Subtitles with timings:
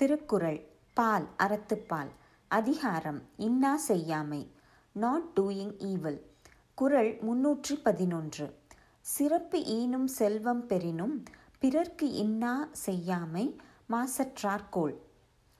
[0.00, 2.10] திருக்குறள் பால் அறத்துப்பால்
[2.48, 4.50] அதிகாரம் இன்னா செய்யாமை
[4.92, 6.26] நாட் டூயிங் ஈவில்
[6.74, 8.54] குறள் முன்னூற்றி பதினொன்று.
[9.00, 11.24] சிறப்பு ஈனும் செல்வம் பெறினும்
[11.58, 13.60] பிறர்க்கு இன்னா செய்யாமை
[13.90, 14.96] மாசற்றார்கோள்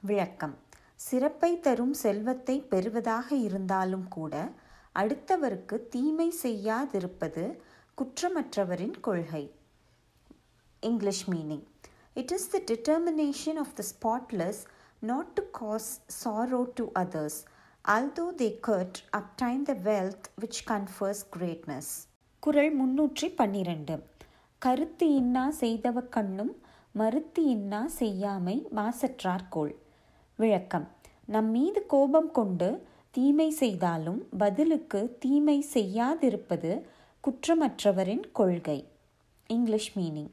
[0.00, 0.56] விளக்கம்.
[0.94, 4.52] சிறப்பை தரும் செல்வத்தை பெறுவதாக இருந்தாலும் கூட
[4.94, 7.58] அடுத்தவருக்கு தீமை செய்யாதிருப்பது
[7.94, 9.54] குற்றமற்றவரின் கொள்கை.
[10.80, 11.66] English meaning.
[12.18, 14.66] It is the determination of the spotless
[15.02, 17.34] not to cause sorrow to others,
[17.84, 21.86] although they could obtain the wealth which confers greatness.
[22.42, 23.94] குரல் முன்னூற்றி பன்னிரண்டு
[24.62, 26.52] கருத்து இன்னா செய்தவ கண்ணும்
[26.94, 29.72] மறுத்து இன்னா செய்யாமை மாசற்றார்கோள்
[30.38, 30.86] விளக்கம்
[31.26, 32.68] நம் மீது கோபம் கொண்டு
[33.10, 36.72] தீமை செய்தாலும் பதிலுக்கு தீமை செய்யாதிருப்பது
[37.24, 38.78] குற்றமற்றவரின் கொள்கை
[39.50, 40.32] English meaning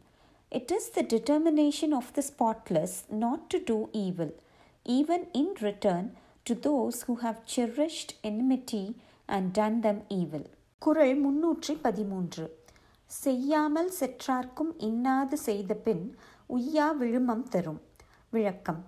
[0.56, 4.34] It is the determination of the spotless not to do evil,
[4.86, 8.96] even in return to those who have cherished enmity
[9.28, 10.46] and done them evil.
[10.78, 12.60] குறள் முன்னூற்றி பதிமூன்று.
[13.06, 16.18] செய்யாமல் செற்றார்க்கும் இன்னாது செய்த பின்
[16.50, 17.82] உய்யா விழுமம் தரும்.
[18.30, 18.86] விளக்கம்.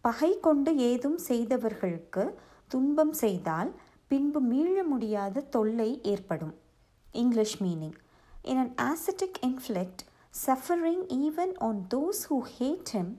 [0.00, 3.74] பகை கொண்டு ஏதும் செய்தவர்களுக்கு துன்பம் செய்தால்
[4.06, 6.54] பின்பு மீள முடியாத தொல்லை ஏற்படும்.
[7.12, 7.94] English meaning.
[8.42, 13.18] In an ascetic inflict suffering even on those who hate him.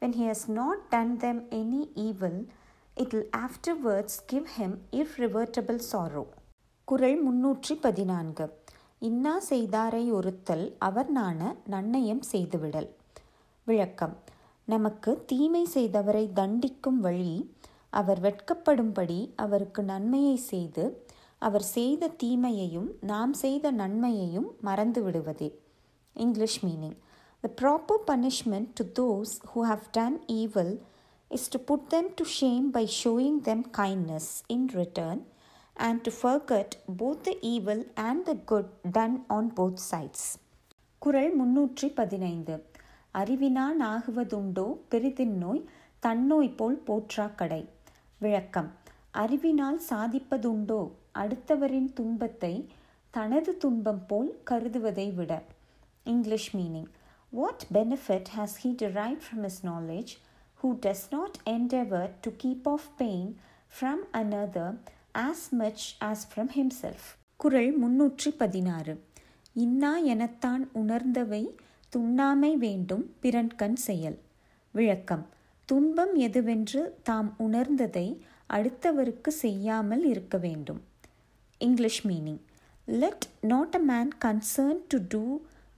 [0.00, 2.46] When he has not done them any evil,
[2.96, 6.24] it will afterwards give him irrevertible sorrow.
[6.84, 8.46] குறள் முன்னூற்றி பதினான்கு.
[8.98, 12.88] இன்னா செய்தாரை ஒருத்தல் அவர் நாண நன்னயம் செய்துவிடல்.
[13.64, 14.16] விளக்கம்.
[14.64, 17.54] நமக்கு தீமை செய்தவரை தண்டிக்கும் வழி
[17.90, 21.06] அவர் வெட்கப்படும்படி அவருக்கு நன்மையை செய்து
[21.38, 25.64] அவர் செய்த தீமையையும் நாம் செய்த நன்மையையும் மறந்து விடுவதே
[26.15, 26.95] English meaning.
[27.43, 30.79] The proper punishment to those who have done evil
[31.31, 35.25] is to put them to shame by showing them kindness in return
[35.75, 40.21] and to forget both the evil and the good done on both sides.
[41.01, 42.55] குறள் முன்னூற்றி பதினைந்து
[43.11, 45.63] அறிவினான் ஆகுவதுண்டோ பெரிதின் நோய்
[46.03, 47.61] தன்னோய் போல் போற்றா கடை
[48.17, 48.69] விளக்கம்
[49.11, 50.81] அறிவினால் சாதிப்பதுண்டோ
[51.21, 52.53] அடுத்தவரின் துன்பத்தை
[53.13, 55.31] தனது துன்பம் போல் கருதுவதை விட
[56.06, 56.86] English meaning.
[57.32, 60.12] What benefit has he derived from his knowledge
[60.60, 63.26] who does not endeavor to keep off pain
[63.72, 64.68] from another
[65.26, 67.02] as much as from himself?
[67.40, 68.94] குரல் முன்னூற்றி பதினாறு
[69.56, 71.42] இன்னா எனத்தான் உணர்ந்தவை
[71.92, 74.18] துண்ணாமை வேண்டும் பிறன்கண் செயல்
[74.74, 75.24] விளக்கம்
[75.68, 78.06] துன்பம் எதுவென்று தாம் உணர்ந்ததை
[78.50, 80.80] அடுத்தவருக்கு செய்யாமல் இருக்க வேண்டும்
[81.60, 82.42] English meaning
[82.88, 85.22] let not a man concern to do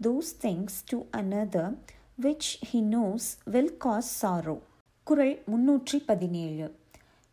[0.02, 1.76] those things to another
[2.22, 4.58] which he knows will cause sorrow.
[5.02, 6.76] குரல் முன்னூற்றி பதினேழு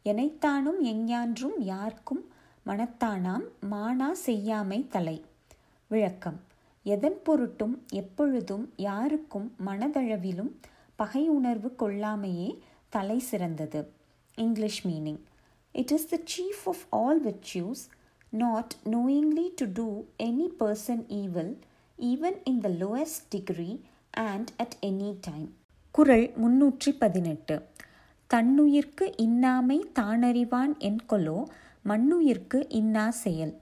[0.05, 2.31] எனைத்தானும் எஞ்ஞான்றும் யார்க்கும்
[2.65, 5.25] மனத்தானாம் மானா செய்யாமை தலை.
[5.87, 6.39] விளக்கம்.
[6.83, 10.51] எதன் பொருட்டும் எப்பொழுதும் யாருக்கும் மனதளவிலும்
[10.95, 12.59] பகை உணர்வு கொள்ளாமையே
[12.89, 13.91] தலை சிறந்தது.
[14.35, 15.19] English meaning
[15.71, 17.83] it is the chief of all virtues
[18.29, 21.59] not knowingly to do any person evil
[21.99, 25.53] even in the lowest degree and at any time
[25.91, 27.55] Kural முன்னூற்றி பதினெட்டு
[28.29, 31.43] தன்னுயிர்க்கு இன்னாமை தானறிவான் என்கொலோ
[31.85, 33.53] மண்ணுயிர்க்கு இன்னா செயல்.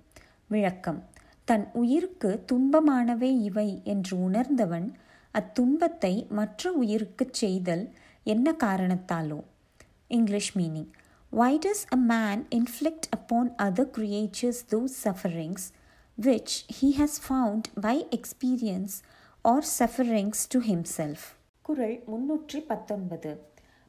[0.47, 1.03] விளக்கம்.
[1.45, 4.87] தன் உயிருக்கு துன்பமானவை இவை என்று உணர்ந்தவன்
[5.31, 7.93] அத்துன்பத்தை மற்ற உயிருக்குச் செய்தல்
[8.23, 9.39] என்ன காரணத்தாலோ?
[10.07, 10.91] English meaning.
[11.29, 15.67] Why does a man inflict upon other creatures those sufferings
[16.21, 18.93] which he has found by experience
[19.43, 21.17] or sufferings to himself.
[21.61, 23.41] குறள் முன்னூற்றி பத்தொன்பது.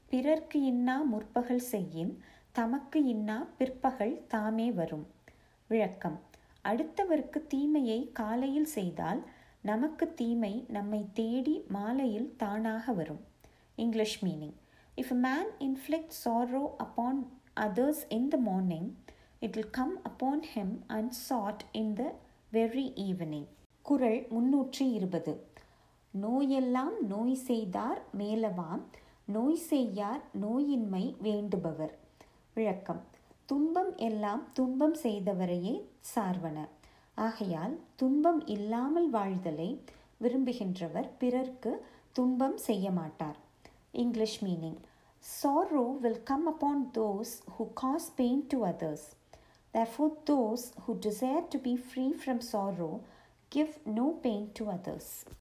[0.08, 5.06] பிறர்க்கு இன்னா முற்பகல் செய்யின் தமக்கு இன்னா பிற்பகல் தாமே வரும்.
[5.66, 6.20] விளக்கம்.
[6.64, 9.28] அடுத்தவருக்கு தீமையை காலையில் செய்தால்
[9.60, 13.20] நமக்கு தீமை நம்மை தேடி மாலையில் தானாக வரும்.
[13.74, 14.56] English meaning.
[14.96, 17.26] If a man inflict sorrow upon
[17.56, 19.02] others in the morning
[19.40, 22.12] it will come upon him unsought in the
[22.54, 23.46] very evening.
[23.82, 25.32] Kural முன்னூற்றி இருபது
[26.22, 28.82] நோயெல்லாம் நோய் செய்தார் மேலவாம்
[29.24, 31.94] நோய் செய்யார் நோயின்மை வேண்டுபவர்.
[32.54, 33.02] விளக்கம்.
[33.44, 35.74] துன்பம் எல்லாம் துன்பம் செய்தவரையே
[36.14, 36.58] சார்வன.
[37.14, 39.70] ஆகையால் துன்பம் இல்லாமல் வாழ்தலை
[40.22, 41.72] விரும்புகின்றவர் பிறர்க்கு
[42.12, 43.36] துன்பம் செய்ய மாட்டார்
[43.92, 44.80] English meaning.
[45.24, 49.02] Sorrow will come upon those who cause pain to others.
[49.74, 53.02] Therefore, those who desire to be free from sorrow
[53.50, 55.24] give no pain to others.